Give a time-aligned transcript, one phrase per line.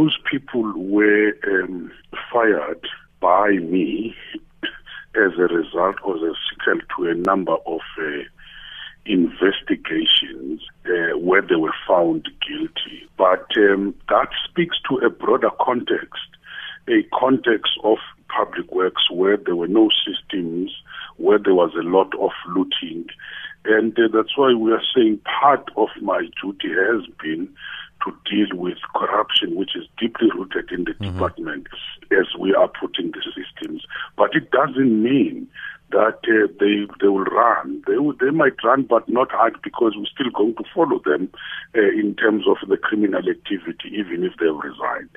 [0.00, 1.92] those people were um,
[2.32, 2.86] fired
[3.20, 4.14] by me
[5.14, 8.22] as a result or as a sequel to a number of uh,
[9.04, 13.06] investigations uh, where they were found guilty.
[13.18, 16.28] But um, that speaks to a broader context,
[16.88, 17.98] a context of
[18.34, 20.72] public works where there were no systems,
[21.20, 23.06] where there was a lot of looting.
[23.64, 27.48] And uh, that's why we are saying part of my duty has been
[28.04, 31.12] to deal with corruption, which is deeply rooted in the mm-hmm.
[31.12, 31.66] department
[32.10, 33.84] as we are putting the systems.
[34.16, 35.48] But it doesn't mean
[35.90, 37.82] that uh, they they will run.
[37.86, 41.30] They will, they might run, but not hard because we're still going to follow them
[41.76, 45.10] uh, in terms of the criminal activity, even if they have resigned.